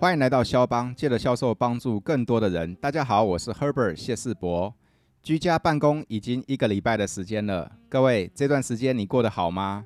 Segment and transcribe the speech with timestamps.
[0.00, 2.72] 欢迎来到肖邦，借着销售帮助更多的人。
[2.76, 4.72] 大家好，我是 Herbert 谢世博。
[5.24, 9.84] 居家办公已经一个礼拜的时间了，各位这段时间你过得好吗？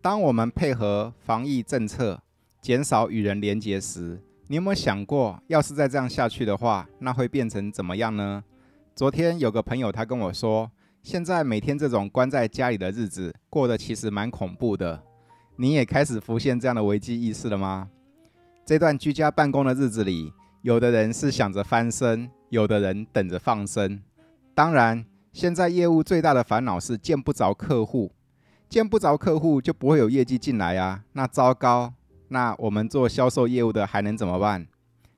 [0.00, 2.20] 当我们配合防疫政策，
[2.60, 8.42] 减少与人连结时，你有没有想过，要是再这样下去的话，那会变成怎么样呢？
[8.96, 10.68] 昨天有个朋友他跟我说，
[11.04, 15.00] 现在每天这种关在家里的日子，过得其实蛮恐怖的。
[15.54, 17.88] 你也开始浮现这样的危机意识了吗？
[18.64, 24.00] 这段居家办公的日子里，有的人是想着翻身，有的人等着放生。
[24.54, 28.12] 当然，现在业务最大的烦恼是见不着客户，
[28.68, 31.02] 见不着客户就不会有业绩进来啊。
[31.12, 31.92] 那糟糕，
[32.28, 34.68] 那我们做销售业务的还能怎么办？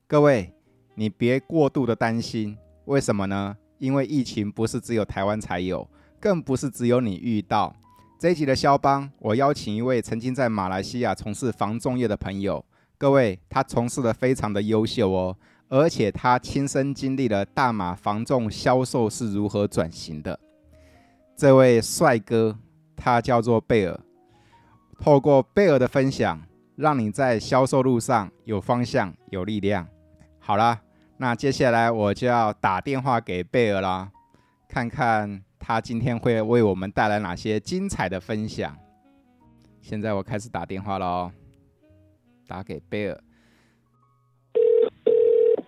[0.07, 0.55] 各位，
[0.95, 2.57] 你别过度的担心，
[2.87, 3.55] 为什么呢？
[3.79, 5.87] 因为疫情不是只有台湾才有，
[6.19, 7.77] 更不是只有你遇到。
[8.19, 12.65] 这一集的肖邦，我邀请一位曾经在马来西亚从事房仲业的朋友。
[13.05, 15.37] 各位，他从事的非常的优秀哦，
[15.69, 20.41] 而且他亲身经历了大马房仲销售是如何转型的。
[21.37, 22.59] 这位帅哥，
[22.97, 24.01] 他叫做贝尔。
[24.99, 26.41] 透过贝尔的分享，
[26.77, 29.87] 让你在销售路上有方向、有力量。
[30.39, 30.81] 好了，
[31.19, 34.11] 那接下来我就要打电话给贝尔啦，
[34.67, 38.75] 看看他今天会为我们带来哪些精彩的分享。
[39.83, 41.33] 现在我开始打电话了哦。
[42.47, 43.19] 打给贝尔，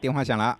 [0.00, 0.58] 电话响了。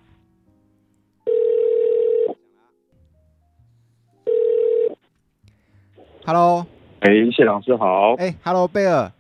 [6.25, 6.67] Hello，
[7.01, 8.15] 哎，谢老师好。
[8.15, 9.13] 哎，Hello，贝尔，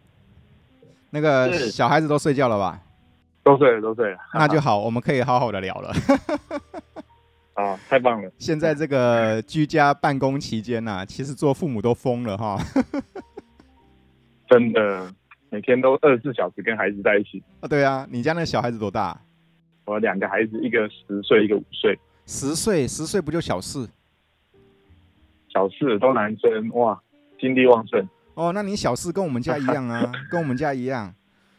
[1.10, 2.80] 那个小孩子都睡觉了吧？
[3.44, 4.18] 都睡了，都睡了。
[4.34, 5.92] 那就好，我们可以好好的聊了。
[7.54, 8.30] 啊，太棒了！
[8.38, 12.58] 现在这个 居家办公期间呐、啊，其实做父母都疯了哈。
[14.48, 15.14] 真的。
[15.50, 17.68] 每天都二十四小时跟孩子在一起啊？
[17.68, 19.18] 对啊，你家那小孩子多大？
[19.84, 21.98] 我两个孩子，一个十岁，一个五岁。
[22.26, 23.88] 十岁，十岁不就小四？
[25.48, 27.00] 小四都男生哇，
[27.38, 28.06] 精力旺盛。
[28.34, 31.14] 哦，那你小四跟我们家一样啊， 跟我们家一样。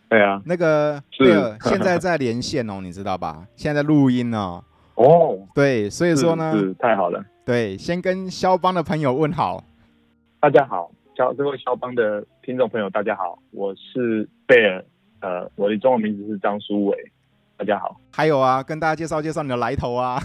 [0.09, 3.47] 对啊，那个贝尔现在在连线哦，你知道吧？
[3.55, 4.63] 现在在录音哦。
[4.95, 7.23] 哦，对，所以说呢，是，是太好了。
[7.45, 9.63] 对，先跟肖邦的朋友问好。
[10.39, 10.91] 大家好。
[11.17, 14.85] 销这位肖邦的听众朋友，大家好，我是贝尔，
[15.19, 16.95] 呃，我的中文名字是张书伟，
[17.57, 17.99] 大家好。
[18.13, 20.19] 还有啊，跟大家介绍介绍你的来头啊。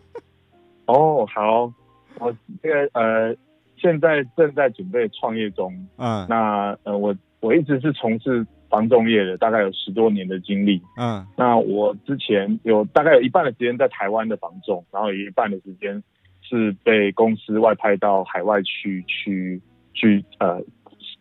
[0.84, 1.72] 哦，好，
[2.18, 2.30] 我
[2.62, 3.34] 这个呃，
[3.78, 16.02] 现在正在准备创业中，嗯，那呃，我我一直是从事房仲业的，大概有十多年的经历，嗯，那我之前有大概有一半的时间在台湾的房仲，然后有一半的时间
[16.42, 19.58] 是被公司外派到海外去去。
[19.94, 20.62] 去呃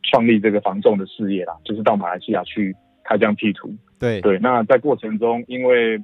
[0.03, 3.73] 创立这个防重的事业啦，就是到马来西亚去开疆辟土。
[3.99, 6.01] 对对，那在过程中，因为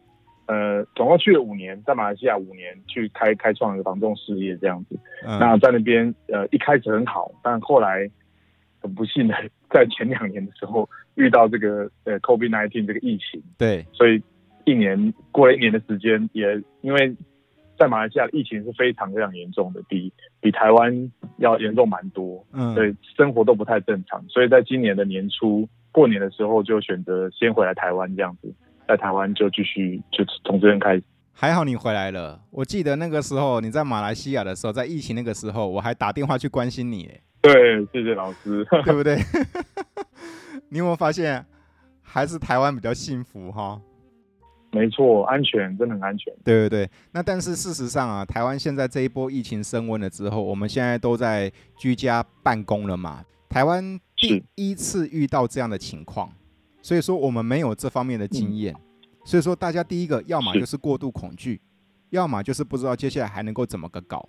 [0.47, 4.99] 呃总共去了五年，在马来西亚五年去开开创一个房仲事业这样子。
[5.25, 8.09] 嗯、那在那边呃一开始很好，但后来
[8.79, 9.35] 很不幸的
[9.69, 13.41] 在前两年的时候遇到这个呃 COVID nineteen 这个疫情。
[13.57, 14.21] 对，所以
[14.65, 17.15] 一年过了一年的时间，也因为。
[17.77, 20.11] 在马来西亚疫情是非常非常严重的，比
[20.41, 28.53] 比台湾要严重蛮多，嗯，对，生活都不太正常，所以在今年的年初过年的时候就选择先回来台湾这样子，
[28.87, 31.03] 在台湾就继续就从这边开始。
[31.33, 37.11] 还好你回来了，我记得那个时候你在马来西亚的时候，在疫情那个时候，我还打电话去关心你，
[37.41, 39.17] 对，谢谢老师，对不对？
[40.69, 41.45] 你有没有发现
[42.01, 43.79] 还是台湾比较幸福哈？
[44.71, 46.33] 没错，安全真的很安全。
[46.43, 53.23] 对对对，那但是事实上啊，台湾现在这一波疫情升温了之后，我们现在都在居家办公了嘛。
[53.49, 56.29] 台湾第一次遇到这样的情况，
[56.81, 58.81] 所以说我们没有这方面的经验，嗯、
[59.25, 61.61] 所以说大家第一个要么就是过度恐惧，
[62.09, 64.27] 要么就是不知道接下来还能够怎么个搞。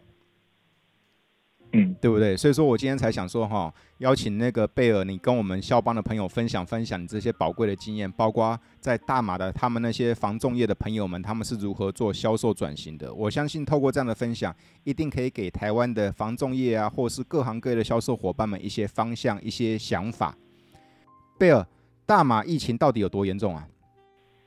[1.72, 2.36] 嗯，对不对？
[2.36, 13.12] 所以说我今天才想说哈，邀请那个贝尔，你跟我们肖邦的朋友分享分享你这些宝贵的经验，包括在大马的他们那些防重业的朋友们，他们是如何做销售转型的。
[13.12, 14.54] 我相信透过这样的分享，
[14.84, 20.34] 一定可以给台湾的防重业啊，或是各行各业的销售伙伴们一些方向、一些想法。
[21.38, 21.66] 贝尔，
[22.06, 23.68] 大马疫情到底有多严重啊？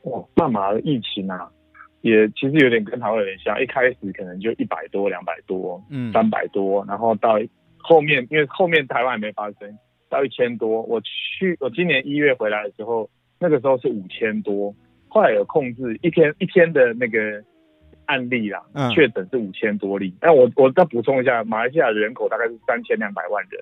[0.06, 1.52] 哇，大马的疫情啊！
[2.02, 7.40] 也其实有点跟台湾有点像，一开始可能就一百多、两百多、嗯，三百多，然后到
[7.78, 9.78] 后面，因为后面台湾还没发生，
[10.10, 10.82] 到一千多。
[10.82, 13.10] 我去，我今年一月回来的时候，
[13.40, 14.74] 那个时候是五千多，
[15.08, 17.44] 后来有控制一天一天的那个
[18.06, 20.14] 案例啦，嗯、确诊是五千多例。
[20.22, 23.62] 那我我再补充一下，马来西亚的人口大概是三千两百万人，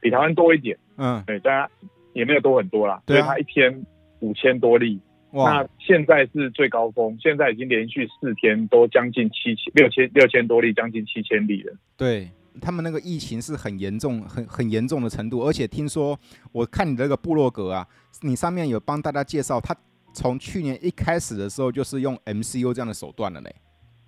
[0.00, 1.70] 比台湾多一点，嗯，对，大家
[2.14, 3.86] 也没有多很多啦，所以他一天
[4.20, 5.00] 五千多例。
[5.44, 11.74] 那现在是最高峰，现在已经连续四天都将近七千六千六千多例，将近七千例了。
[11.96, 12.30] 对，
[12.60, 16.18] 他们那个疫情是很严重、很很严重的程度，而且听说
[16.52, 17.86] 我看你那个部落格啊，
[18.22, 19.76] 你上面有帮大家介绍，他
[20.14, 23.54] 从去年一开始的时候就是用 MCU 这样的手段了嘞。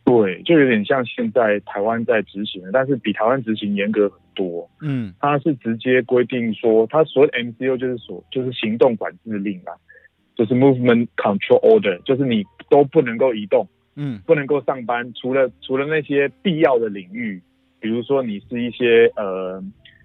[0.04, 4.66] 对，就有点像现在台湾在执行的，但是比台湾执行严格很多。
[4.81, 9.76] 嗯，他是直接规定说，他所谓的 MCO 就是所就是行动管制令啊，
[10.38, 17.43] 就是 Movement Control Order，就是你都不能够移动，嗯，不能够上班，除了除了那些必要的领域，
[17.81, 19.61] 比如说你是一些呃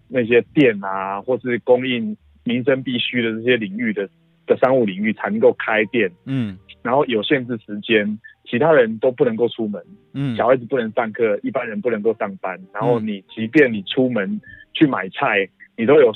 [0.10, 4.10] 那些店啊，或是供应民生必需的这些领域的
[4.48, 8.20] 的商务领域才能够开店，嗯，然后有限制时间。
[8.46, 9.82] 其他人都不能够出门，
[10.14, 12.60] 嗯，小孩子不能上课，一般人不能够上班。
[12.74, 14.40] 然后你即便你出门
[14.74, 15.48] 去买菜，
[15.78, 16.12] 你都有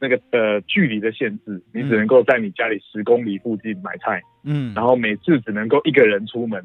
[0.00, 6.64] 那个呃距离的限制，你只能够在你家里十公里附近买菜，嗯，然后每次只能够一个人出门，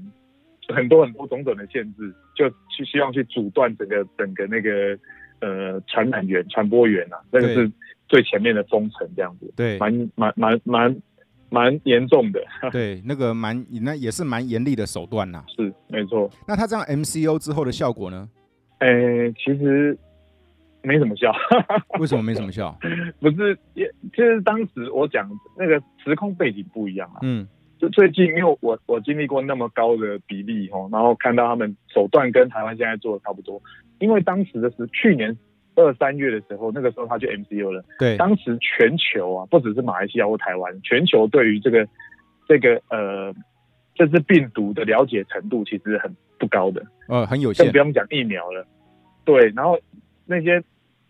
[0.73, 4.97] 很多很多种种的限制，就去希望去阻断整个整个那个
[5.41, 7.71] 呃传染源传播源啊，那个是
[8.07, 10.95] 最前面的封城这样子，对，蛮蛮蛮蛮。
[11.51, 12.43] 蛮严重的，
[12.73, 16.29] 对，那个蛮那也是蛮严厉的手段呐、啊，是没错。
[16.45, 18.27] 那他这样 MCO 之后的效果呢？
[18.79, 19.95] 诶、欸，其实
[20.85, 21.33] 没什么效。
[21.99, 22.77] 为什么没什么效？
[23.19, 27.19] 不是，也就是当时我讲那个时空背景不一样啊。
[27.23, 27.47] 嗯，
[27.79, 33.61] 就最近因为我我经历过那么高的比例齁，然后看到他们手段跟台湾现在做的差不多。
[33.99, 35.35] 因为当时的是去年。
[35.77, 37.83] 二三月的时候，那个时候他就 MCU 了。
[37.99, 41.85] 对，当时全球啊，不只是马来西亚或台湾，全球对于这个
[42.47, 43.33] 这个呃
[43.93, 47.65] 这支病毒的了解程度其实很不高的，呃，很有限。
[47.65, 48.65] 更不用讲疫苗了。
[49.25, 49.77] 对，然后
[50.25, 50.63] 那些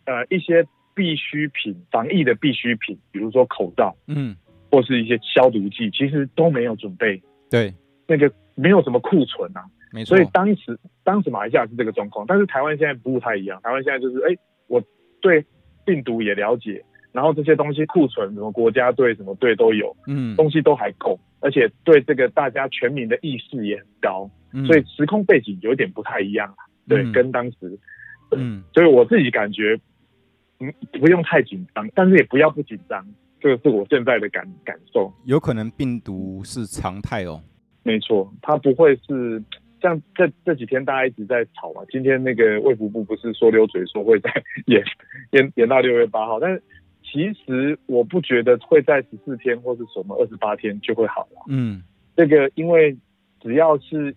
[0.05, 4.35] 呃一些必需品，防疫的必需品，比如说口罩，嗯，
[4.71, 7.21] 或是一些消毒剂，其实都没有准备。
[7.49, 7.73] 对，
[8.07, 9.63] 那个没有什么库存啊。
[9.91, 10.17] 没错。
[10.17, 13.61] 所以当时当时马来西亚是这个状况，但是台湾现在不太一样。
[13.61, 14.35] 台湾现在就是哎。
[14.67, 14.83] 我
[15.21, 15.45] 对
[15.85, 26.51] 病毒也了解，然后这些东西库存，什么国家队什么队都有，嗯，东西都还够，而且对这个大家全民的意识也很高，嗯，所以时空背景有点不太一样，
[26.89, 27.77] 对，嗯，跟当时，
[28.35, 29.79] 嗯，所以我自己感觉，
[30.59, 33.05] 嗯，不用太紧张，但是也不要不紧张，
[33.39, 35.11] 这个是我现在的感感受。
[35.25, 37.41] 有可能病毒是常态哦，
[37.83, 39.43] 没错，它不会是。
[39.81, 44.31] 像这这几天大家一直在吵嘛，今天那个卫福部不是说溜嘴说会在
[44.65, 44.83] 延
[45.31, 46.63] 延延到六月八号，但是
[47.03, 51.43] 其实我不觉得会在十四天或是什么二十八天就会好了。
[51.49, 51.83] 嗯，
[52.15, 52.97] 这个因为
[53.41, 54.15] 只要是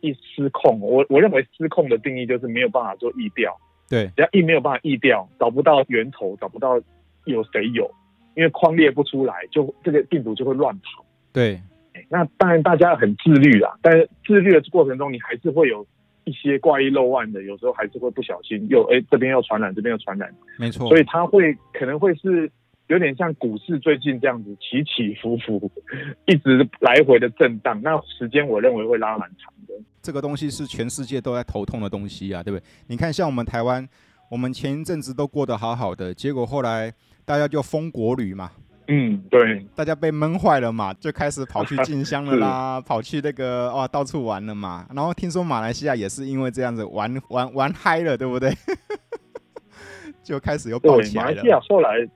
[0.00, 3.56] 一失控，我我认为失控的定义就是没有办法做疫调，
[3.88, 6.80] 对，只要疫没有办法疫掉，找不到源头，找不到
[7.24, 7.90] 有谁有，
[8.34, 11.04] 因为框列不出来，就这个病毒就会乱跑。
[11.32, 11.60] 对。
[12.08, 15.84] 那当然，大家很自律啦，但是自律的过程中，你还是会有
[16.22, 20.88] 一些挂一漏万的，有时候还是会不小心又哎、欸、这边又传染，这边又传染，没错。
[20.88, 22.48] 所以它会可能会是
[22.88, 25.70] 有点像股市最近这样子起起伏伏，
[26.26, 27.80] 一直来回的震荡。
[27.82, 29.74] 那时间我认为会拉蛮长的。
[30.02, 32.64] 这个东西是全世界都在头痛的东西啊，对不对？
[32.86, 33.86] 你看，像我们台湾，
[34.30, 36.92] 我们前一阵子都过得好好的，结果后来
[37.24, 38.50] 大家就封国旅嘛。
[38.90, 44.86] 嗯，对，大家被闷坏了嘛，就开始跑去进香了啦，跑去那个哇到处玩了嘛。
[44.94, 48.50] 然后听说马来西亚也是因为这样子玩玩玩嗨了，对不对？
[50.24, 51.30] 就开始又爆起来了。
[51.30, 52.08] 马来西亚后来，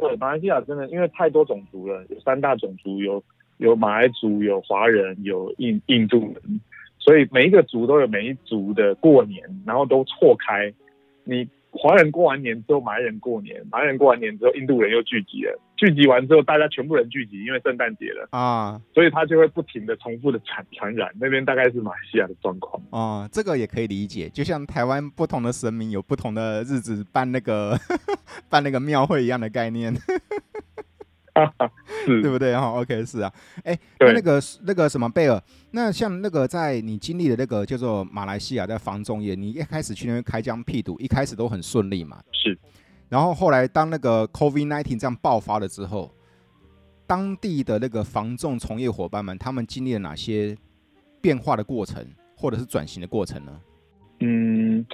[0.00, 3.22] 对，马来西亚真的因为太多种族了，有三大种族，有
[3.58, 6.60] 有马来族，有华人，有印印度人，
[6.98, 10.72] 所以每一个族都有每一族的过年，然后都错开
[11.24, 11.48] 你。
[11.72, 15.60] 华人过完年之后，马来人过年；马来人过完年之后，印度人又聚集了。
[15.76, 21.10] 聚集完之后，大家全部人聚集，因为圣诞节了啊，所以他就会不停的重复的传传染。
[21.18, 24.28] 那边大概是马来西亚的状况啊，这个也可以理解。
[24.28, 27.78] 就像台湾不同的神明有不同的日子办那个
[28.50, 29.94] 办那个庙会一样的概念。
[32.06, 32.56] 是对不对？
[32.56, 33.32] 哈，OK，是啊。
[33.64, 42.20] 哎，那那个那个什么贝尔，那像那个在你经历的那个叫做马来西亚在房仲业，你一开始去那边开疆辟土，一开始都很顺利嘛。
[42.32, 42.58] 是。
[43.08, 46.14] 然后后来当那个 COVID-19 这样爆发了之后，
[47.06, 50.56] 当地的那个房仲从业伙伴们，他们经历了哪些
[51.20, 52.06] 变化的过程，
[52.36, 53.60] 或者是转型的过程呢？
[54.20, 54.86] 嗯。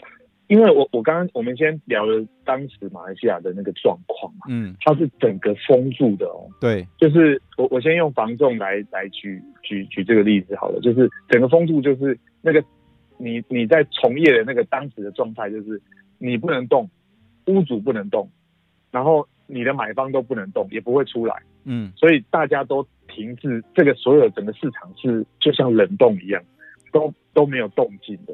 [0.48, 12.64] 因为我我刚刚我们先聊了当时马来西亚的那个状况嘛，嗯，它是整个封住的哦，对，就是我我先用房仲来来举举举这个例子好了，就是整个封住就是那个
[13.18, 15.82] 你你在从业的那个当时的状态就是
[16.18, 16.88] 你不能动，
[17.46, 18.30] 屋主不能动，
[18.92, 21.34] 然后你的买方都不能动，也不会出来，
[21.64, 26.40] 嗯，所以大家都停滞，这个所有整个市场是就像冷冻一样，
[26.92, 28.32] 都都没有动静的。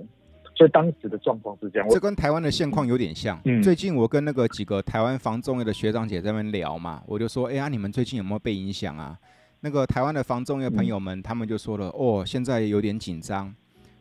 [0.55, 3.41] 所以当时的状况是这样，这跟台湾的现况有点像。
[3.45, 9.19] 嗯，最近我跟那个几个台湾房仲业的学长姐在那边聊嘛，我就说，哎呀，你们最近有没有被影响啊？
[9.61, 13.53] 那个台湾的房仲业朋友们，他们就说了，哦，现在有点紧张，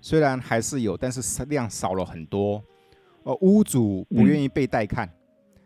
[0.02, 2.62] 虽然还是有，但是量少了很多。
[3.24, 5.10] 哦，屋主不愿意被带看，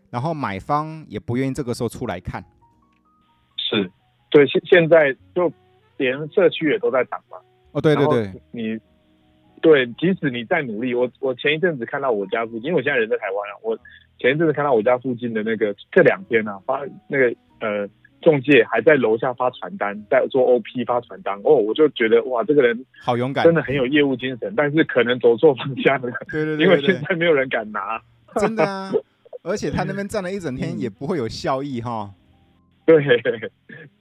[0.10, 2.44] 然后买方也不愿意这个时候出来看。
[3.58, 3.92] 是，
[4.30, 5.52] 对，现现在就
[5.98, 7.38] 连社区也都在涨嘛。
[7.72, 8.80] 哦，对对对，你。
[9.62, 13.78] 对，即使你再努力，我我前一阵子看到我家附近，因为我现在人在台湾啊，我
[14.20, 17.88] 前一阵子看到我家附近的那个这两天啊，发那个呃
[18.22, 28.02] 中介还在楼下发传单，在做 OP 发传单，哦，我就觉得哇，这个人好勇敢，真的很有业务精神，但是可能走错方向了， 对对对，因为现在没有人敢拿，
[28.40, 28.92] 真的啊，
[29.44, 32.12] 而且他那边站了一整天也不会有效益哈。
[32.88, 33.02] 对，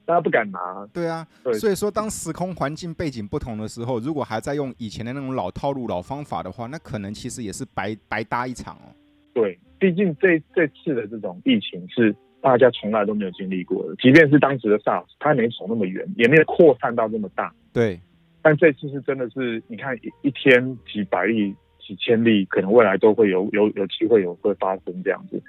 [0.04, 0.86] 大家不敢拿。
[0.92, 8.92] 对啊，对，所以说当时空环境背景不同的时候，如果还在用以前的那种老套路、老方法的话，那可能其实也是白白搭一场哦。
[9.32, 17.52] 对，毕竟这这次的这种疫情是大家从来都没有经历过的，即便是当时的 SARS，它没走那么远，也没有扩散到那么大。
[17.72, 17.98] 对，
[18.42, 25.42] 但这次是真的是，你看一一天几百例、几千例，可能未来都会有有有机会有会发生这样子。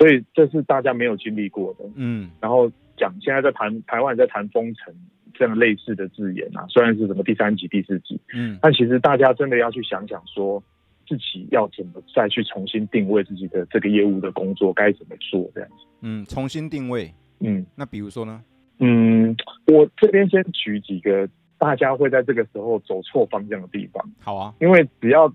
[0.00, 4.94] 所以这是大家没有经历过的，嗯，然后讲现在在谈台湾在谈封城
[5.34, 10.62] 这样类似的字眼啊，虽然是什么第三级、第四级，嗯，但其实大家真的要去想想，说
[11.06, 18.42] 自己要怎么再去重新定位自己的这个业务的工作该怎么做这样子，嗯，重新定位，嗯，那比如说呢？
[18.78, 21.28] 嗯，我这边先举几个
[21.58, 25.30] 大家会在这个时候走错方向的地方，好啊，因为只要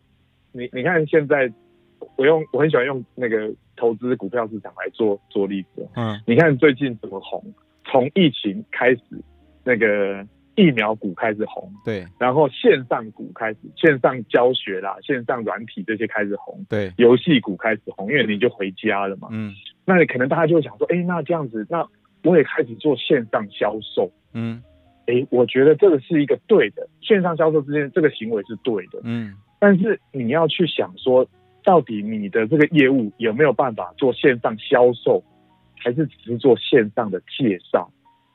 [0.53, 1.53] 你你看现在。
[2.17, 5.87] 我用我很喜欢用那个投资股票市场来做做例子。
[5.95, 7.43] 嗯，你看最近怎么红？
[7.85, 9.01] 从疫情开始，
[9.63, 12.03] 那个疫苗股开始红，对。
[12.19, 16.91] 然后线上股开始，线上教学啦，线上软体这些开始红，对。
[16.97, 19.27] 游戏股开始红，因为你就回家了嘛。
[19.31, 19.53] 嗯。
[19.85, 21.85] 那你可能大家就会想说，哎，那这样子，那
[22.23, 24.11] 我也开始做线上销售。
[24.33, 24.63] 嗯。
[25.05, 28.99] 哎，我觉得这个是一个对的，线上销售之间这个行为是对的。
[29.03, 29.35] 嗯。
[29.59, 31.27] 但是你要去想说。
[31.65, 35.21] 到底你的这个业务有没有办法做线上销售，
[35.83, 37.91] 还是只是做线上的介绍、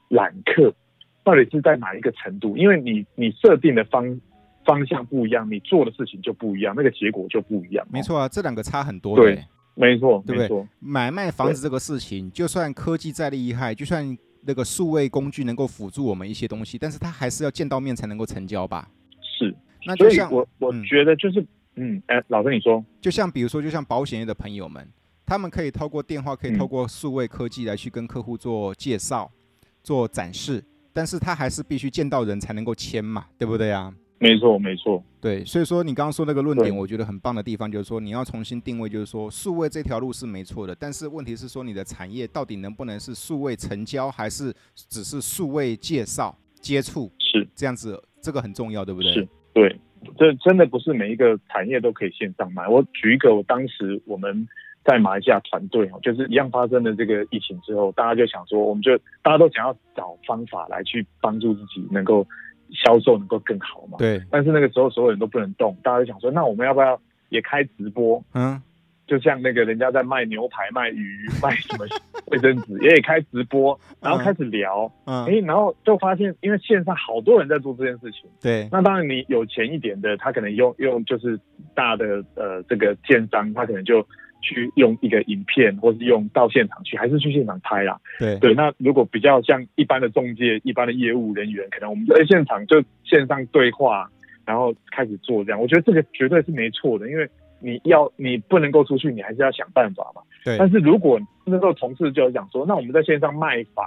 [0.08, 0.74] 揽客？
[1.22, 2.56] 到底是在哪一个程度？
[2.56, 4.20] 因为你你设定的方
[4.64, 7.86] 方向不一样，你做的事情就不一样，那个结果就不一样。
[7.88, 9.14] 没错啊，这两个差很多。
[9.14, 9.44] 对，
[9.74, 10.66] 没错，对不对？
[10.80, 18.88] 买卖房子这个事情，就算科技再厉害，就算那个数位工具能够辅助我们一些东西，但是它还是要见到面才能够成交吧？
[19.20, 19.54] 是。
[19.86, 21.46] 那就像我我觉得就是。
[21.80, 24.86] 嗯嗯，哎，老师，你说，就像比如说，就像保险业的朋友们，
[25.24, 33.92] 他们可以透过电话，可以透过数位科技来去跟客户做介绍、嗯、做展示，但是他还是必须见到人才能够签嘛，对不对啊？
[34.18, 35.02] 没错，没错。
[35.18, 47.10] 对，所以说你刚刚说那个论点，我觉得很棒的地方就是说，你要重新定位，就是说数位这条路是没错的，但是问题是说你的产业到底能不能是数位成交，还是只是数位介绍接触？
[47.18, 49.10] 是这样子，这个很重要，对不对？
[49.14, 49.80] 是，对。
[50.16, 52.66] 这真的不是每一个产业都可以线上卖。
[52.66, 54.46] 我举一个，我当时我们
[54.84, 62.26] 在马来西亚团队哦，就是一样发生了这个疫情之后，大家就想说，我们就大家都想要找方法来去帮助自己能够
[62.72, 63.98] 销售能够更好嘛。
[63.98, 64.22] 对。
[64.30, 68.22] 但是那个时候所有人都不能动，大家就想说，那我们要不要也开直播？
[68.34, 68.60] 嗯。
[69.10, 71.84] 就像那个人家在卖牛排、卖鱼、卖什么
[72.30, 81.36] 卫生纸，也也开直播，然后开始聊，嗯，哎，然后就发现，因为线上好多人在做这件事情，对，那当然你有钱一点的，他可能用用就是
[81.74, 84.00] 大的呃这个建商，他可能就
[84.40, 88.38] 去用一个影片，或是用到现场去，还是去现场拍啦，对。
[88.38, 88.54] 对。
[88.54, 94.08] 那如果比较像一般的中介、一般的业务人员，可能我们在现场就线上对话，
[94.46, 97.28] 然后开始做这样，我觉得这个绝对是没错的，因为。
[97.60, 100.22] 你要你不能够出去，你还是要想办法嘛。
[100.44, 100.56] 对。
[100.58, 103.86] 但是如果那时候同事就讲说，那我们在线上卖房，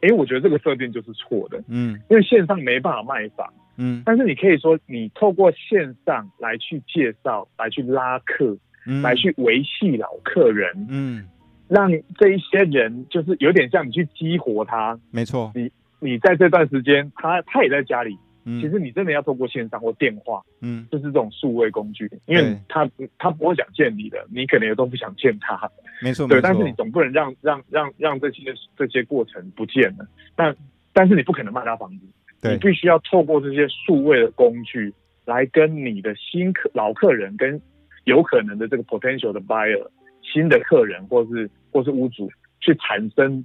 [0.00, 1.62] 哎，我觉得这个设定就是错的。
[1.68, 2.00] 嗯。
[2.08, 3.52] 因为线上没办法卖房。
[3.76, 4.02] 嗯。
[4.04, 8.56] 但是你可以说，你透过线上来去介绍，来去拉客，
[8.86, 10.86] 嗯，来去维系老客人。
[10.88, 11.26] 嗯。
[11.68, 14.98] 让这一些人就是有点像你去激活他。
[15.10, 15.50] 没错。
[15.54, 15.70] 你
[16.00, 18.18] 你在这段时间，他他也在家里。
[18.44, 25.70] 嗯、其实你真的要透过线上或电话，嗯，就是这种数位工具，因为他他不会想见你的，你可能也都不想见他，
[26.00, 30.54] 没错，对，但是你总不能让让让让这些这些过程不见了，但
[30.92, 32.06] 但是你不可能卖他房子，
[32.40, 34.92] 对，你必须要透过这些数位的工具
[35.24, 37.60] 来跟你的新客老客人跟
[38.04, 39.86] 有可能的这个 potential 的 buyer
[40.22, 42.30] 新的客人或是或是屋主
[42.60, 43.44] 去产生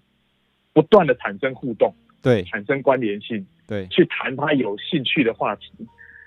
[0.73, 5.71] 不断的产生互动，对，产生关联性，对，去谈他有兴趣的话题，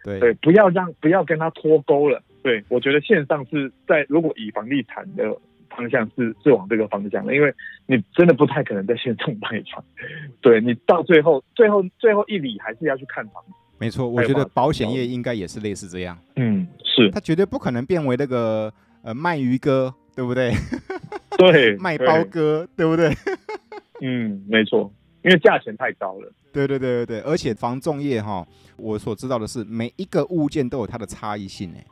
[0.04, 2.22] 对，对，不要让不要跟他脱钩了。
[2.42, 5.24] 对，我觉得线上是在如果以房地产的
[5.68, 7.52] 方向是是往这个方向的，因为
[7.86, 9.84] 你真的不太可能在线上卖房，
[10.40, 13.52] 对，你到最后最后最后一里还是要去看房子。
[13.78, 16.18] 没错，我觉得保险业应该也是类似这样。
[16.36, 18.70] 嗯，是，他绝对不可能变为那个
[19.02, 20.52] 呃卖鱼哥，对不对？
[21.38, 23.10] 对，卖包哥，对，对不对？
[24.02, 26.32] 嗯，没错，因为价钱太高了。
[26.52, 28.46] 对对对对对，而且防重业哈，
[28.76, 31.84] 我所知道的是每一个物件都有它的差异性哎。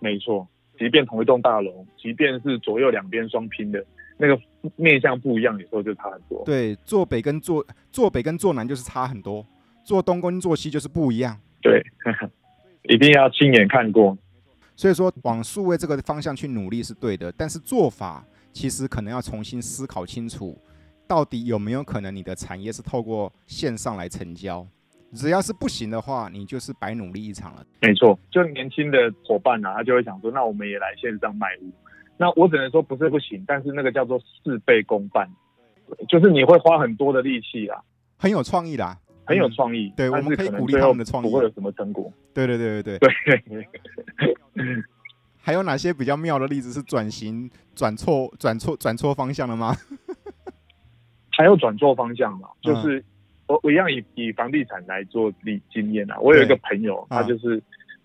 [0.00, 0.46] 没错，
[0.78, 3.84] 即便同一栋大楼，即便是左右两边双拼的，
[4.16, 4.40] 那个
[4.76, 6.42] 面向不一样，有时候就差很多。
[6.44, 9.44] 对，坐北跟坐坐北跟坐南就是差很多，
[9.84, 11.38] 坐东跟坐西就是不一样。
[11.60, 12.30] 对，呵呵，
[12.84, 14.16] 一定要亲眼看过。
[14.76, 20.56] 所以说，往数位这个方向去努力是对的，但是做法其实可能要重新思考清楚，
[21.08, 24.64] 到底有没有可能你的产业是透过线上来成交？
[25.14, 27.64] 只要是不行的话，你就是白努力一场了。
[27.80, 31.72] 没错，就年轻的伙伴啊，他就会想说，那我们也来线上卖屋。
[32.18, 35.26] 那我只能说不是不行，但是那个叫做事倍功半，
[36.08, 37.80] 就是你会花很多的力气啊，
[38.18, 39.90] 很有创意啦，很有创意。
[39.96, 42.12] 对，我们可以鼓励他们的创意，不会有什么成果。
[42.34, 43.08] 对对对对对。
[43.46, 44.84] 对。
[45.40, 49.74] 还有哪些比较妙的例子是转型转错转错转错方向了吗？
[51.38, 52.48] 还有转做方向嘛？
[52.60, 53.02] 就是。
[53.48, 57.58] 我我一样以以房地产来做例经验啊，我有一个朋友，他就是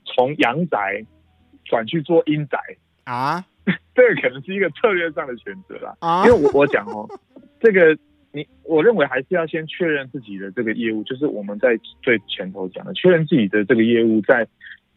[0.06, 1.06] 从阳宅
[1.66, 2.58] 转去做阴宅
[3.04, 3.44] 啊，
[3.94, 5.94] 这个可能是一个策略上的选择啦。
[6.00, 7.06] 啊，因为我我讲哦，
[7.60, 7.94] 这个
[8.32, 14.48] 你我认为还是要先确认自己的这个业务，就是我们在最前头讲的，确认自己的这个业务在，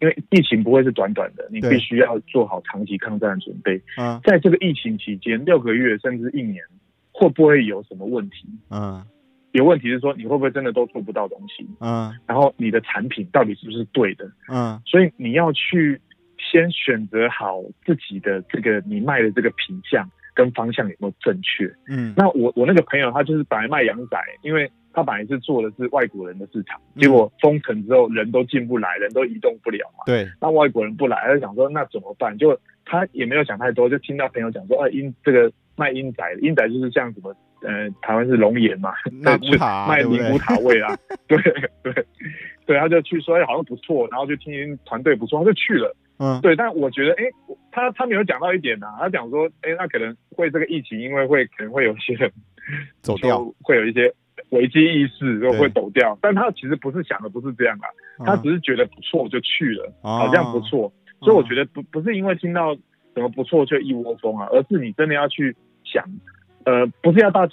[0.00, 3.82] 因为疫情不会是短短的，你必须要做好长期抗战的准备。
[3.98, 6.62] 嗯，在这个疫情期间，六个月甚至一年，
[7.18, 8.48] 会不会有什么问题？
[8.70, 9.02] 嗯。
[9.52, 11.66] 有问题是说，你会不会真的都做不到东西？
[11.80, 14.30] 嗯，然后你的产品到底是不是对的？
[14.52, 15.98] 嗯，所以你要去
[16.36, 21.72] 先选择好自己的这个你卖的这个品相跟方向有没有正确？
[21.88, 30.04] 嗯，那我我那个朋友他就是本来卖羊仔，因为他本来是做的是外国人的市场，结果封城之后人都进不来，人都移动不了嘛。
[30.04, 32.36] 对，那外国人不来，他就想说那怎么办？
[32.36, 37.34] 就他也没有想太多，就听到朋友讲说，哎，因这个卖阴宅，阴宅就是像什么？
[37.62, 40.94] 呃，台湾是龙岩嘛，那古塔、啊、卖尼古塔味啊，
[41.26, 41.36] 对
[41.82, 42.04] 对
[42.66, 45.96] 对，他就去说，哎，好像不错，然后就听听团队不错，他就去了。
[46.18, 47.24] 嗯，对，但我觉得，哎，
[47.72, 52.30] 他他没有讲到一点啊，他讲说，哎，那可能会这个疫情，因为会可能会有一些人
[53.00, 54.12] 走掉，会有一些
[54.50, 56.16] 危机意识，就会走掉。
[56.20, 57.88] 但他其实不是想的不是这样啊，
[58.26, 60.92] 他只是觉得不错就去了，啊、好像不错。
[61.20, 62.74] 所以我觉得不不是因为听到
[63.14, 65.56] 什么不错就一窝蜂啊，而是你真的要去
[65.96, 66.04] 想。
[66.68, 67.48] 呃，不是要大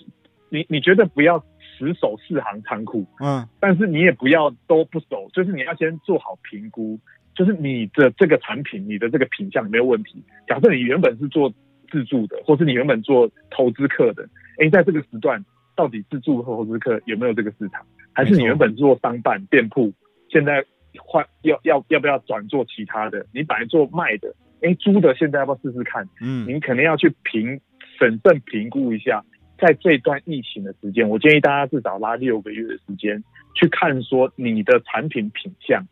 [0.49, 1.38] 你，你觉得不要
[1.77, 6.99] 死守四行仓库，嗯，但是你也不要都不守，就是你要先做好评估，
[7.36, 10.23] 就是你的这个产品，你的这个品相没有问题。
[10.47, 11.53] 假设你原本是做
[11.91, 14.27] 自助的，或是你原本做投资客的，
[14.58, 17.86] 哎，在这个时段到底自助和投资客有没有这个市场？
[18.13, 19.93] 还是你原本做商办店铺，
[20.29, 20.65] 现在
[20.97, 23.23] 换要要要不要转做其他的？
[23.32, 26.03] 你本来做卖的，哎，租的现在要不要试试看？
[26.19, 27.62] 嗯，你可能要去评。
[27.97, 29.23] 审慎评估一下，
[29.58, 33.23] 在这段疫情的时间，我建议大家至少拉六个月的时间
[33.56, 35.86] 去看，说你的产品品相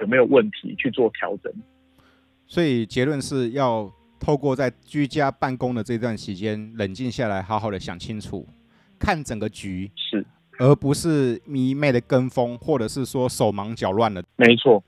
[0.00, 1.52] 有没有问题，去做调整。
[2.46, 8.46] 所以结论是要透过在居家办公的这段时间，冷静下来，好好的想清楚，
[8.98, 10.24] 看整个局是，
[10.58, 14.22] 而不是迷妹的跟风，或者是说手忙脚乱的。
[14.36, 14.82] 没错，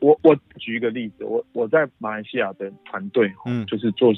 [0.00, 4.12] 我我举一个例子，我我在马来西亚的团队，嗯，就是做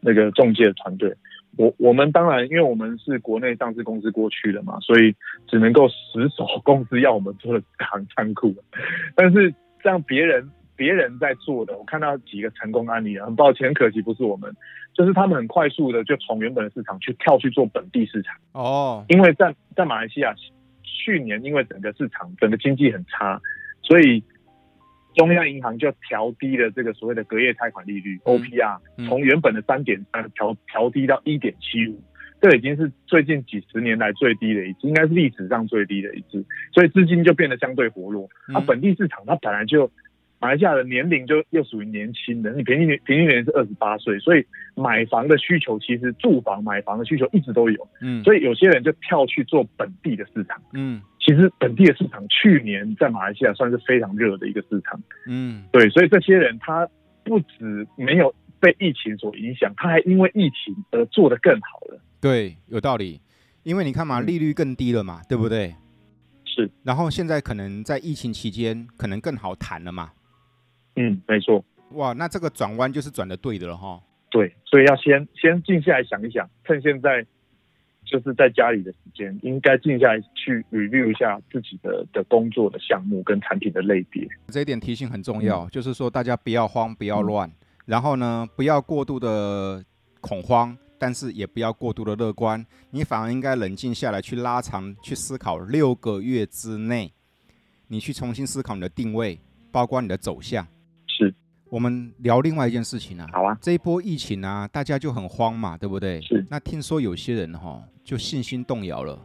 [0.00, 1.14] 那个中介的团队。
[1.56, 5.14] 我我们当然，因为我们是国内上市公司过去的嘛，所以
[5.46, 8.54] 只能够死守公司要我们做的行仓库。
[9.16, 14.54] 但是像别人别人在做的，我看到几个成功案例，很抱歉，很可惜不是我们，
[14.94, 18.36] 就是他们很快速的就从原本的市场去跳去做本地市场。
[18.52, 20.34] 哦，因为在在马来西亚
[20.84, 23.40] 去年因为整个市场整个经济很差，
[23.82, 24.22] 所以。
[25.18, 28.78] 中央银行就调低了这个所谓的隔夜贷款利率 OPR，
[29.08, 32.00] 从原本的三点三调调低到一点七五，
[32.40, 38.28] 这已经是最近几十年来最低的一次，应该是历史上最低的一次，所以资金就变得相对活络。
[38.46, 39.90] 那本地市场它本来就
[40.38, 51.02] 马来西亚的年龄就又属于年轻的，你平均年平均年龄是二十八岁，所以买房的需求其实住房买房的需求一直都有，嗯，所以有些人就跳去做本地的市场，嗯。
[51.28, 56.88] 其实本地的市场去年在马来西亚算是非常热的一个市场，嗯，对，所以这些人他
[57.22, 62.00] 不止没有被疫情所影响，他还因为疫情而做得更好了。
[62.18, 63.20] 对，有道理。
[63.62, 65.74] 因为你看嘛，利率更低了嘛，嗯、对不对？
[66.46, 66.70] 是。
[66.82, 70.10] 然后现在可能在疫情期间，可能更好谈了嘛。
[70.96, 71.62] 嗯，没错。
[71.90, 74.00] 哇，那这个转弯就是转的对的了哈。
[74.30, 77.26] 对，所以要先先静下来想一想，趁现在
[78.10, 84.26] 就是在家里的时间，应该静下来去 review 一下自己的的工作的项目跟产品的类别。
[84.48, 87.52] 这一点提醒很重要，嗯、就是说大家不要慌，不要乱，嗯、
[87.84, 89.84] 然后呢，不要过度的
[90.20, 97.12] 恐慌，但是也不要过度的乐观，你反而应该冷静下来，去拉长，去思考六个月之内，
[97.88, 99.38] 你去重新思考你的定位，
[99.70, 100.66] 包括你的走向。
[101.70, 106.20] 我们聊另外一件事情啊，好啊，这一波疫情啊，大家就很慌嘛，对不对？
[106.22, 106.44] 是。
[106.48, 109.18] 那听说有些人哈、哦，就信心动摇了，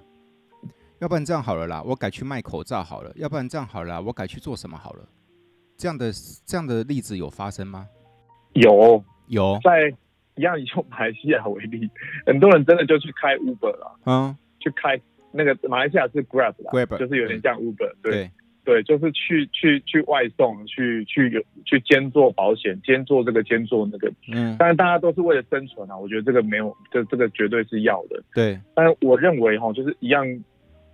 [0.99, 5.07] 要不然这样好了啦，我改去卖口罩好了，要不然这样好了啦，我改去做什么好了？
[5.77, 6.11] 这样的
[6.45, 7.87] 这样的例子有发生吗？
[8.53, 9.95] 有有，在
[10.35, 11.89] 一样以马来西亚为例，
[12.25, 14.99] 很多人真的就去开 Uber 了，嗯，去开
[15.31, 18.11] 那个马来西亚是 Grab 啦，Grab 就是有点像 Uber，对。
[18.11, 18.31] 对
[18.63, 24.11] 对，就是去去去外送，去去去兼做保险，兼做这个，兼做那个。
[24.33, 28.23] 嗯，但是大家都是为了生存啊，我觉得这个没有，这这个绝对是要的。
[28.33, 30.25] 对，但是我认为哈，就是一样，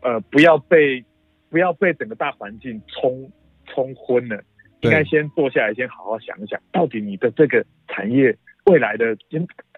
[0.02, 1.04] 呃，不要被
[1.50, 3.32] 不要被整个大环境冲
[3.66, 4.44] 冲昏了，
[4.82, 8.36] 应该先坐下来，先好好想一想，到底你的这个产业。
[8.70, 9.18] 未来的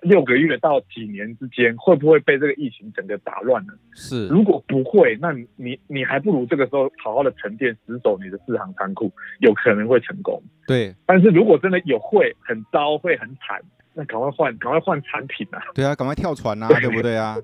[0.02, 3.74] 六个月到几年之间，会不会被这个疫情整个打乱呢？
[3.94, 10.42] 是，如果不会，那你你还不如这个时候好好的沉淀，死守你的四行仓库，有可能会成功。
[10.68, 13.62] 对，但是如果真的有会很糟，会很惨，
[13.94, 15.62] 那赶快换，赶快换产品啊！
[15.74, 17.38] 对啊，赶快跳船啊，对， 对不对啊？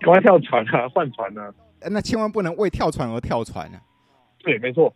[0.00, 1.54] 赶快跳船啊，换船啊！
[1.90, 3.80] 那千万不能为跳船而跳船啊！
[4.38, 4.92] 对，没错。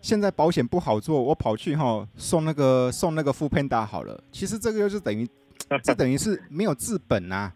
[0.00, 4.22] 现在保险不好做，我跑去哈送那个送那个 foodpanda 好了。
[4.30, 5.26] 其实这个就是等于。
[5.82, 7.52] 这等于是没有治本啊，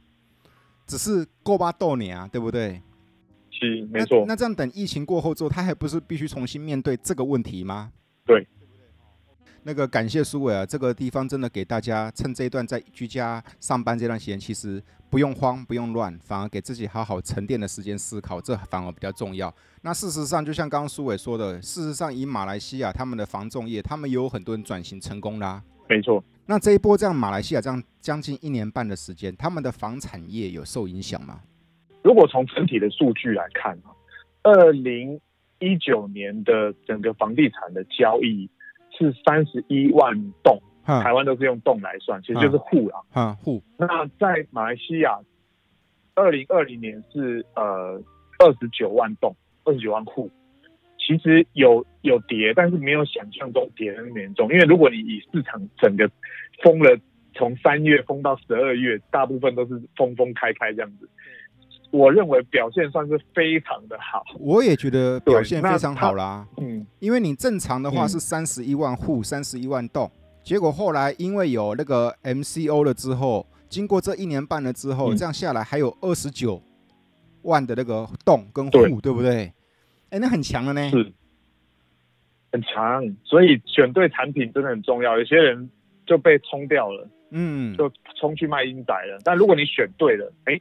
[0.87, 2.83] 只是过巴豆你啊，对不对？
[3.51, 4.25] 是，没错。
[4.27, 7.93] 那这样等疫情过后之后，他还不是必须重新面对这个问题吗？
[8.25, 8.47] 对。
[9.63, 19.55] 那个感谢苏伟啊，这个地方真的给大家趁这一段在居家上班这段时间，其实不用慌，不用乱，反而给自己好好沉淀的时间思考，这反而比较重要。
[19.83, 25.65] 那事实上，就像刚刚苏伟说的，事实上以马来西亚他们的防重业，他们也有很多人转型成功啦、啊。
[25.91, 26.25] 没错。
[26.51, 31.39] 那这一波这样，马来西亚这样将近一年半的时间，他们的房产业有受影响吗？
[32.03, 33.95] 如果从整体的数据来看啊，
[34.43, 35.21] 二零
[35.61, 38.51] 一九年的整个房地产的交易
[38.99, 43.63] 是三十一万栋，嗯、台湾都是用栋来算，其实就是户啊，嗯，户。
[43.77, 45.21] 那在马来西亚，
[46.17, 48.03] 二零二零年是呃
[48.41, 49.33] 二十九万栋，
[49.63, 50.29] 二十九万户。
[51.11, 54.49] 其实有有跌，但是没有想象中跌的那么严重。
[54.53, 56.09] 因为如果你以市场整个
[56.63, 56.97] 封了，
[57.35, 61.09] 从三月封到十二月，大部分都是封封开开这样子。
[61.91, 64.23] 我认为表现算是非常的好。
[64.39, 66.47] 我也觉得表现非常好啦。
[66.59, 70.09] 嗯，因为你正常的话是三十一万户，三十一万栋，
[70.45, 76.63] 结果后来因为有那个 MCO 了之后，经过这一年半了之后，这样下来还有二十九
[77.43, 79.53] 万的那个栋跟户，对，对不对？
[80.11, 81.13] 哎，那很强了呢，是，
[82.53, 85.19] 很强，所以选对产品真的很重要。
[85.19, 85.71] 有些人
[86.07, 89.21] 就被冲掉了，嗯，就冲去卖英仔了。
[89.25, 90.61] 但如果你选对了，哎，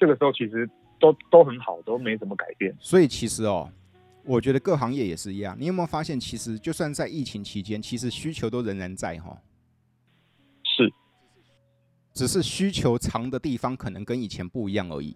[0.00, 2.74] 这个时候其实都都很好，都没怎么改变。
[2.80, 3.70] 所以其实哦，
[4.24, 5.54] 我觉得各行业也是一样。
[5.58, 9.36] 你有没有发现，其实就算在疫情期间，其实需求都仍然在哈、哦。
[10.64, 10.90] 是，
[12.14, 15.14] 只是需求长的地方可能跟以前不一样而已。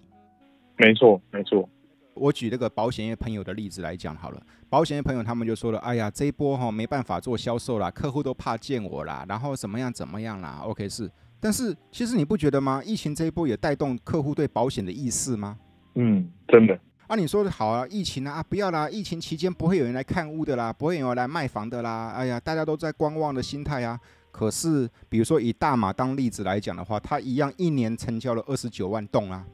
[0.76, 1.66] 没错，没错。
[2.14, 12.82] 我举那个保险业朋友的例子来讲好了，保险业朋友他们就说了，哎呀，这一波哈没办法做销售啦，客户都怕见我啦，然后怎么样怎么样啦，OK 是，但是其实你不觉得吗？
[12.84, 15.58] 疫情这一波也带动客户对保险的意识吗？
[15.94, 16.78] 嗯，真的。
[17.06, 23.98] 啊，你说的好啊，疫情啊，不要啦，疫情期间不会有人来看屋的啦，不会有人来卖房的啦，哎呀，大家都在观望的心态啊。
[24.30, 29.44] 可是，比如说以大马当例子来讲的话，它一样一年成交了二十九万栋啊，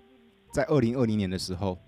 [0.52, 1.78] 在二零二零年的时候。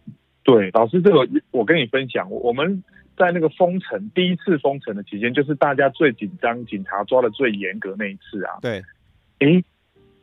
[0.49, 2.83] 对，老师，这个我跟你分享，我们
[3.19, 8.57] 在那个封城第一次封城的期间，就是大家最紧张，警察抓的最严格那一次啊。
[8.63, 8.83] 对，
[9.41, 9.63] 诶，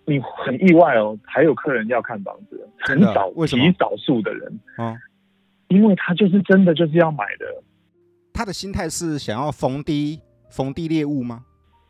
[0.05, 3.63] 你很意外哦，还有客人要看房子，很少，为什么？
[3.63, 4.97] 极少数的人啊，
[5.67, 7.45] 因为他就是真的就是要买的，
[8.33, 11.45] 他的心态是想要逢低逢低猎物吗？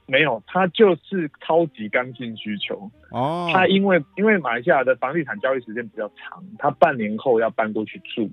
[0.08, 3.50] 没有，他就是超级刚性需求哦。
[3.52, 8.30] 他因为因为马来西亚的房地产交易时间比较长，他半年后要搬过去住，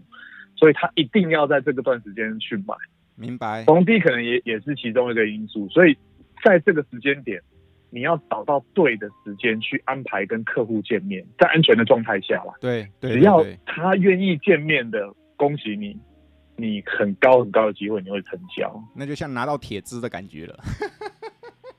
[0.55, 2.75] 所以他一定要在这个段时间去买。
[3.15, 5.69] 明白，逢低可能也也是其中一个因素。
[5.69, 5.97] 所以
[6.45, 7.41] 在这个时间点，
[7.91, 12.53] 你要找到对的时间去安排跟客户见面，在安全的状态下啦。
[12.61, 15.97] 对，对，只要他愿意见面的，恭喜你，
[16.57, 18.83] 你很高很高的机会你会成交。
[18.97, 20.59] 那就像拿到铁资的感觉了。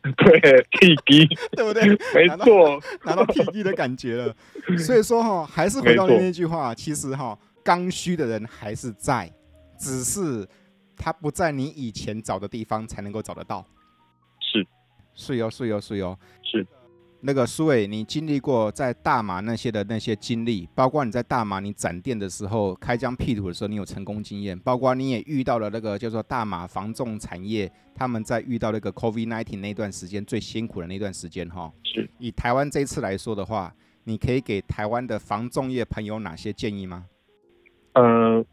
[0.18, 1.88] 对，T D， 对不对？
[2.14, 4.36] 没错， 拿到 T D 的感觉了。
[4.78, 9.32] 所以说哈，还是回到那句话，其实哈，刚需的人还是在，
[9.80, 10.48] 只是
[10.98, 13.66] 他不在你以前找的地方才能够找得到。
[15.16, 16.66] 是哟，是哟，是哟，是。
[17.26, 31.72] 那个苏伟，你经历过在大马那些的那些经历，包括你在大马你展店的时候开疆辟土的时候，你有成功经验，包括你也遇到了那个叫做大马防重产业，他们在遇到那个 COVID-19 那段时间最辛苦的那段时间哈。
[31.84, 32.10] 是。
[32.20, 37.06] 以台湾这一次来说的话，你可以给台湾的防重业朋友哪些建议吗？
[37.94, 38.46] 呃，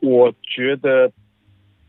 [0.00, 1.10] 我觉得。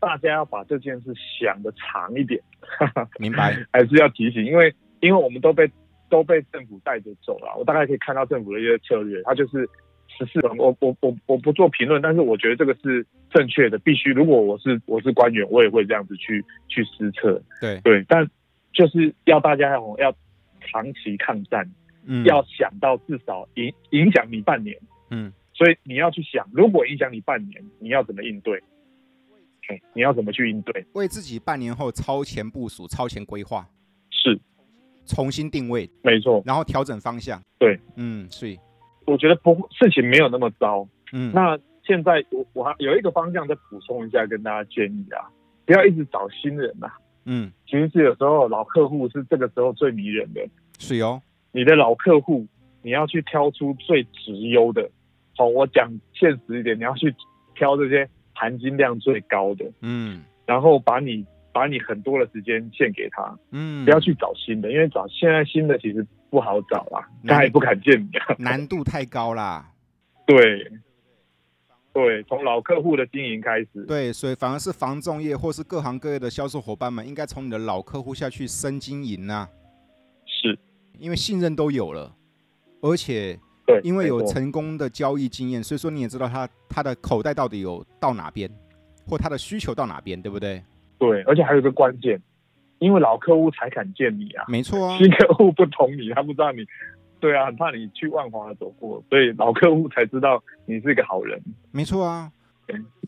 [0.02, 2.40] 大家要把这件事想的长一点，
[3.20, 3.54] 明白？
[3.70, 5.70] 还是要提醒，因为因为我们都被
[6.10, 7.56] 都被政府带着走了。
[7.56, 9.66] 我大概可以看到政府的一些策略，它就是
[10.08, 10.54] 十四轮。
[10.58, 14.10] 我我我我不做评论，但是我觉得这个是正确的，必须。
[14.10, 17.40] 如果我是我是官员，我也会这样子去去施策。
[17.60, 18.28] 对对，但
[18.74, 20.14] 就是要大家要要
[20.60, 21.66] 长期抗战，
[22.04, 24.76] 嗯，要想到至少影影响你半年，
[25.10, 28.60] 嗯，所以你要去想，如果影响你半年，你要怎么应对？
[29.94, 30.84] 你要怎么去应对？
[30.94, 33.68] 为自己半年后超前部署、超前规划，是
[35.10, 37.40] 重新定位，没错，然后调整方向。
[37.58, 38.58] 对，嗯，所以
[39.06, 40.88] 我觉得不事情没有那么糟。
[41.12, 45.28] 嗯，那现在我我还有一个方向再补充一下，跟大家建议啊，
[45.66, 46.88] 不要一直找新人呐。
[47.24, 50.40] 嗯，其实是有时候老客户是这个时候最迷人的。
[50.78, 51.20] 是哦，
[51.52, 52.46] 你的老客户，
[52.82, 54.88] 你要去挑出最直优的。
[55.36, 57.14] 好，我讲现实一点，你要去
[57.54, 58.08] 挑这些。
[58.32, 69.72] 含金量最高的，嗯，然后把你把你很多的时间献给他，嗯，不要去找新的，因为找现在新的其实不好找啦，他也不敢见你啊，难度太高啦，
[70.26, 70.70] 对，
[71.92, 79.48] 对，从老客户的经营开始，对，所以反而是房仲业或是各行各业的销售伙伴们，应该从你的老客户下去深经营呐，
[80.24, 80.58] 是，
[80.98, 82.14] 因为信任都有了，
[82.80, 83.80] 而且对。
[83.82, 88.50] 因为有成功的交易经验，所以说你也知道他他的口袋到底有到哪边，
[89.06, 90.62] 或他的需求到哪边，对不对？
[91.00, 92.22] 对，而且还有一个关键，
[92.78, 96.64] 因为老客户才敢见你啊，没错啊，新客户不懂你，他不知道你，
[97.18, 102.30] 对啊，很怕你去万华走过，所以老客户才知道你是一个好人，没错啊，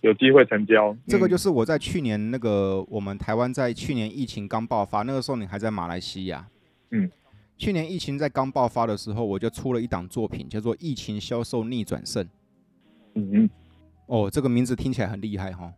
[0.01, 0.97] 有机会成交。
[1.07, 6.45] 这个就是我在去年那个我们台湾在去年疫情刚爆发那个时候，你还在马来西亚，
[6.91, 7.09] 嗯。
[7.59, 12.25] 去年疫情在刚爆发的时候，我就出了一档作品，叫做《疫情销售逆转胜》。
[13.15, 13.51] 嗯嗯，
[14.07, 15.73] 哦，这个名字听起来很厉害哈，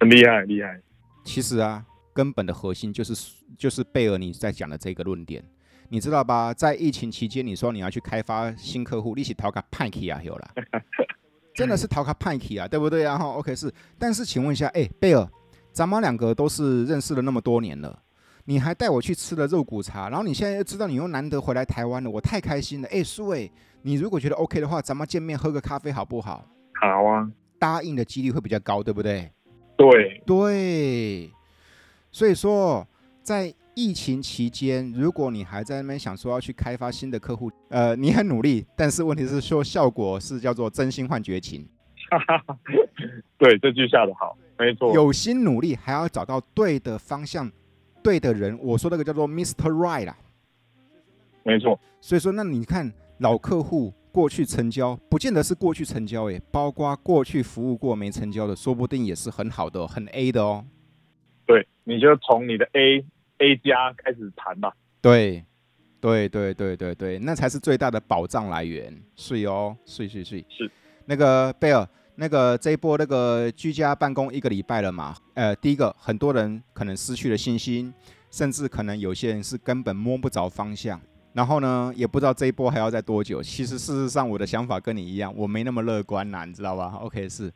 [0.00, 0.78] 很厉害，很厉害。
[1.24, 5.42] 其实啊，根本的核心就是就是贝尔你在讲的这个论点，
[5.88, 6.52] 你知道吧？
[6.52, 10.50] 在疫情期间，你说你要去开发新客户，利息淘卡派克啊，有了，
[11.54, 13.16] 真的是淘卡派克啊，对不对啊？
[13.16, 13.72] 哈，OK 是。
[13.98, 15.28] 但是请问一下，哎，贝尔，
[15.72, 18.02] 咱们两个都是认识了那么多年了。
[18.44, 22.88] 你还带我去吃了肉骨茶，然后你现在又知道你又难得回来台湾了，我太开心了。
[22.88, 23.50] 哎，苏伟，
[23.82, 26.44] 你如果觉得 OK 的话，咱们见面喝个咖啡好不好？
[26.80, 27.30] 好啊，
[27.60, 29.30] 答应的几率会比较高，对不对？
[29.82, 31.30] 对对，
[32.10, 32.86] 所以说
[33.22, 41.66] 在疫情期间，如果你还在那边想说要去开发新的客户，呃，你很努力，但是问题是说效果是叫做真心换绝情。
[43.38, 47.50] 对，这句下的好，没错，有心努力还要找到对的方向。
[48.02, 49.70] 对的人，我说那个叫做 Mr.
[49.70, 50.16] Right 啦，
[51.44, 51.78] 没错。
[52.00, 60.64] 所以说，那你看老客户过去成交，不见得是过去成交，诶，包括过去服务过没成交的，说不定也是很好的哦，很 A 的哦。
[61.46, 63.04] 对，你就从你的 A
[63.38, 64.72] A 加开始谈吧。
[65.00, 65.44] 对，
[66.00, 69.02] 对对对对对，那才是最大的保障来源。
[69.16, 70.70] 是哦，是是是是。
[71.06, 71.88] 那个贝尔。
[72.14, 77.92] 那个这一波那个居家办公一个礼拜了嘛，呃，第一个很多人可能失去了信心，
[78.30, 81.00] 甚至可能有些人是根本摸不着方向，
[81.32, 83.42] 然后呢，也不知道这一波还要再多久。
[83.42, 87.50] 其实事实上我的想法跟你一样，我没那么乐观呐，你知道吧？OK，是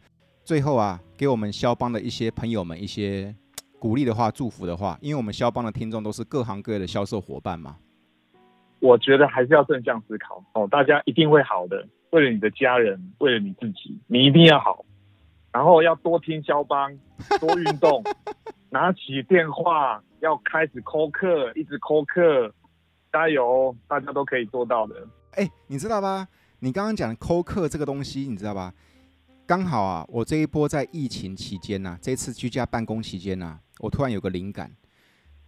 [0.44, 3.34] 最后啊，给我们肖邦的一些朋友们一些
[3.78, 7.76] 鼓励的话、祝福的话，因为我们肖邦的听众都是各行各业的销售伙伴嘛。
[8.80, 11.86] 我觉得还是要正向思考哦，大家一定会好的。
[12.10, 14.84] 为了你的家人，为了你自己，你一定要好。
[15.52, 16.96] 然后要多听肖邦，
[17.40, 18.02] 多运动，
[18.70, 22.52] 拿起电话要开始 call 客，一直 call 客，
[23.12, 25.06] 加油，大家都可以做到的。
[25.32, 26.26] 哎，你知道吧？
[26.58, 28.72] 你刚刚讲的 call 客这个东西，你知道吧？
[29.46, 34.74] 刚好啊，我这一波在疫情期间呐、啊，这次居家办公期间呐、啊，我突然有个灵感。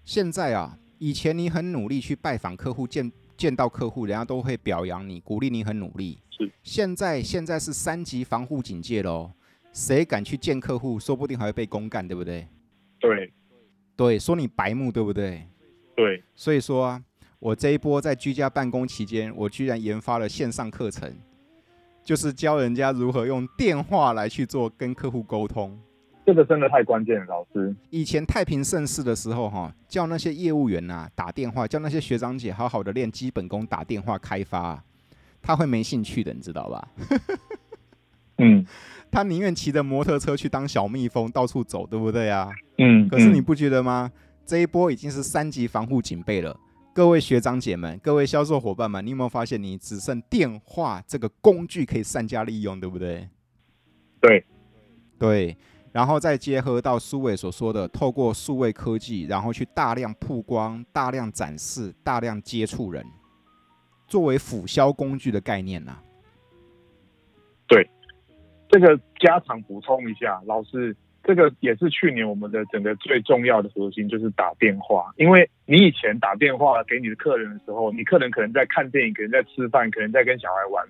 [0.05, 6.19] 现在啊，以前你很努力去拜访客户，见见到客户，人家都会表扬你，鼓励你很努力。
[6.31, 6.51] 是。
[6.63, 9.33] 现在现在是三级防护警戒喽，
[9.73, 12.47] 谁敢去见客户，说不定还会被公干，对不对？
[13.01, 13.33] 对。
[13.97, 15.49] 对，说你白目，对不对？
[15.97, 16.23] 对。
[16.37, 17.03] 所以说啊，
[17.41, 21.15] 我这一波在居家办公期间，我居然研发了线上课程，
[22.03, 25.79] 就是教人家如何用电话来去做跟客户沟通。
[26.27, 27.75] 这个真的太关键了，老师。
[27.91, 34.83] 以前太平盛世的时候，哈，叫那些业务员呐、啊、打电话，叫那些学长姐好好的练基本功，打电话开发，
[35.41, 36.89] 他会没兴趣的，你知道吧？
[38.39, 38.67] 嗯，
[39.13, 42.51] 他宁愿骑着摩托车去当小蜜蜂，到处走，对不对啊？
[42.79, 43.09] 嗯。
[43.09, 44.11] 可是你不觉得吗？
[44.45, 46.59] 这一波已经是三级防护警备了。
[46.99, 53.29] 各位学长姐们，各位销售伙伴们，你有没有发现，你只剩电话这个工具可以善加利用，对不对？
[54.21, 54.45] 对，
[55.17, 55.57] 对。
[55.93, 63.07] 然后再结合到苏伟所说的，透过数位科技，然后去大量曝光、大量展示、大量接触人，
[64.09, 66.03] 作为辅销工具的概念呢、啊。
[67.69, 67.89] 对，
[68.69, 70.97] 这个加长补充一下，老师，
[71.29, 75.13] 这个也是去年我们的整个最重要的核心，就是打电话。
[75.19, 80.83] 因为你以前打电话给你的客人的时候，你客人可能在看电影，可能在吃饭，可能在跟小孩玩，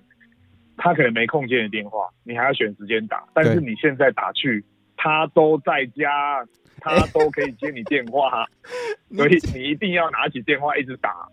[0.77, 3.27] 他可能没空接你电话，你还要选时间打。
[3.33, 4.63] 但是你现在打去。
[5.01, 6.45] 他都在家，
[6.81, 8.45] 他都可以接你电话，
[9.15, 11.25] 所以你一定要拿起电话一直打。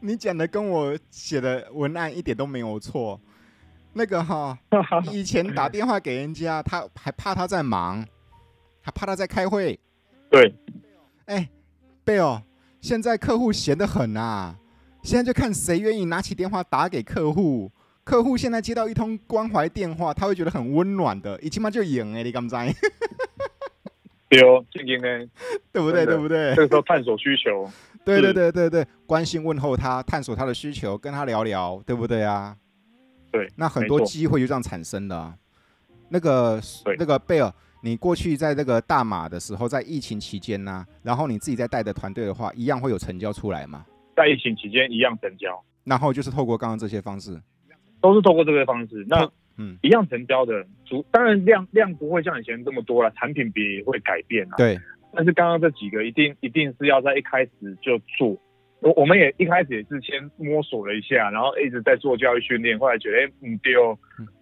[0.00, 3.20] 你讲的跟我写的文案一点都没有错。
[3.92, 4.58] 那个哈，
[5.12, 8.02] 以前打电话给人家，他还怕他在忙，
[8.82, 9.78] 还怕他在开会。
[10.28, 10.54] 对，
[11.26, 11.48] 哎，
[12.04, 12.42] 贝尔，
[12.80, 14.56] 现在客户闲得很啊，
[15.02, 17.70] 现在就看谁愿意拿起电话打给客户。
[18.04, 22.66] 客户现在接到一通关怀电话，他会觉得很温暖的，一起码就赢哎，你敢不敢？
[24.28, 25.28] 对哦，就赢哎，
[25.70, 26.04] 对不对？
[26.04, 26.54] 对不对？
[26.56, 27.70] 这个时候探索需求，
[28.04, 32.56] 对对对对对，关心问候他，探索他的需求，跟他聊聊，对不对啊？
[33.30, 35.36] 对，那很多机会就这样产生的、啊。
[36.08, 36.60] 那个
[36.98, 43.84] 那个贝尔，你过去在这个大马的时候，在疫情期间呢、啊，然后你自己在带的团队的话，一样会有成交出来吗？
[44.14, 47.40] 在疫情期间一样成交，然后就是透过刚刚这些方式。
[48.00, 54.56] 都是透过这个方式，那嗯，一样成交的主，当然量量不会像以前这么多了，产品别也会改变啊。
[54.56, 54.78] 对，
[55.12, 58.36] 但是刚刚这几个一定一定是要在一开始就做，
[58.80, 63.96] 我我们也一开始也是先摸索了一下，然后一直在做教育训练，后来觉得哎，嗯对哦，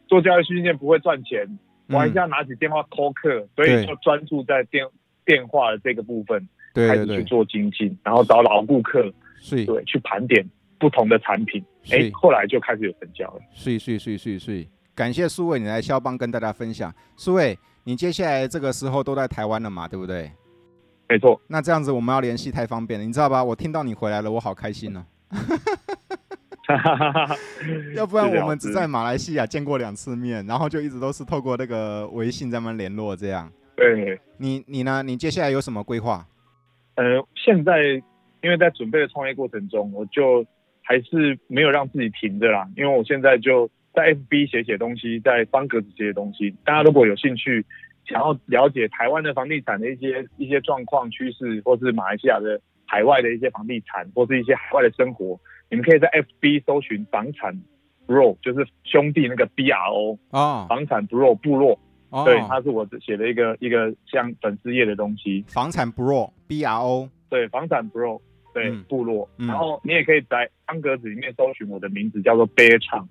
[0.09, 1.46] 做教育训练不会赚钱，
[1.90, 4.87] 我还是要拿起电话 call 客，所以就专注在电
[5.24, 9.12] 电话的这个部分，开始去做精进，然后找老顾客，
[9.50, 10.44] 对，去盘点。
[10.79, 13.40] 不同的产品，哎，后来就开始有成交了。
[13.53, 16.90] 是是是是是，感谢苏伟你来肖邦跟大家分享。
[17.18, 19.87] 苏伟，你接下来这个时候都在台湾了嘛？
[19.87, 20.33] 对不对？
[21.07, 21.38] 没错。
[21.46, 23.44] 那这样子我们要联系太方便了，你知道吧？
[23.44, 25.37] 我听到你回来了，我好开心呢、啊。
[27.96, 33.50] 要不然我们只在马来西亚见过两次面，然后就一直都是透过那个微信在们联络这样。
[33.76, 34.20] 对。
[34.38, 35.02] 你你呢？
[35.02, 36.26] 你接下来有什么规划？
[36.96, 37.04] 呃，
[37.35, 37.83] 现在
[38.42, 40.44] 因为在准备的创业过程中，我就。
[40.83, 46.52] 还是没有让自己停着啦，因为我现在就在 FB 写写东西，在方格子写写东西。
[46.64, 47.64] 大家如果有兴趣，
[48.06, 55.38] 想要了解台湾的房地产的一些一些状况趋势，或是马来西亚的海外的一些房地产，或是一些海外的生活，
[55.70, 57.59] 你们可以在 FB 搜寻房产
[58.06, 61.78] Bro，就是兄弟那个 BRO 啊，房产 Bro 部落，
[62.11, 65.44] 哦、对，它是我写的一个一个像粉丝页的东西。
[65.48, 68.20] 房产 Bro BRO，对，房产 Bro。
[68.52, 73.06] 对、嗯、部落、嗯，然后你也可以在方格子里面搜寻我的名字，叫做 Bear Chang，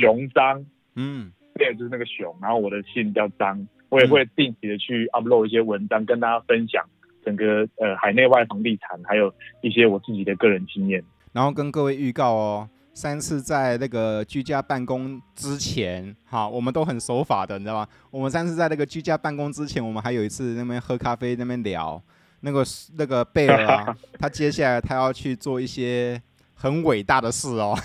[0.00, 0.64] 熊张，
[0.94, 6.84] 嗯，Bear 就是那个熊，然后我的姓叫张，我也会定期的去 upload 一些文章，跟大家分享
[7.24, 11.02] 整个呃海内外房地产，还有一些我自己的个人经验。
[11.36, 17.86] 然后跟各位预告哦，三次在那个居家办公之前，哈，我们都很守法的，你知道吗？
[18.10, 22.02] 我们三次在那个居家办公之前，我们还有一次那边喝咖啡，那边聊。
[22.40, 22.64] 那个
[22.96, 26.18] 那个贝尔啊， 他接下来他要去做一些
[26.54, 27.76] 很伟大的事哦。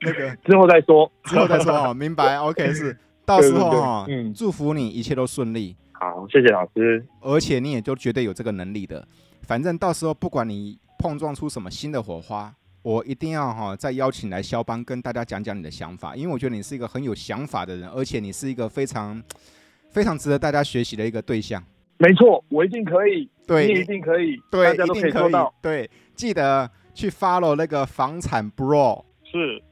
[0.00, 5.74] 那个之后再说，之后再说哦，明白？OK，是 到时候哈、哦，嗯，祝福你一切都顺利。
[5.90, 7.04] 好，谢谢老师。
[7.22, 9.04] 而且你也就绝对有这个能力的。
[9.46, 19.22] 反正到时候不管你碰撞出什么新的火花，我一定要哈、哦、再邀请来肖邦跟大家讲讲你的想法，因为我觉得你是一个很有想法的人，而且你是一个非常
[19.90, 21.62] 非常值得大家学习的一个对象。
[21.98, 25.54] 没错，我一定可以，对，你一定可以，对，大家都可以做到。
[25.62, 29.04] 对，记得去 follow 那个房产 Bro。
[29.24, 29.62] 是，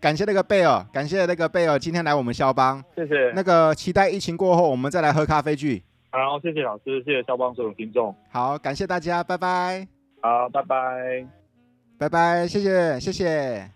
[0.00, 2.82] 感谢那个贝尔，感谢那个贝尔今天来我们肖邦。
[2.96, 3.32] 谢谢。
[3.34, 5.82] 那个期待疫情过后，我们再来喝咖啡聚。
[6.14, 8.14] 好，谢谢老师，谢谢肖邦所有听众。
[8.30, 9.84] 好，感谢大家，拜拜。
[10.22, 11.26] 好，拜拜，
[11.98, 13.68] 拜拜，谢谢，谢谢。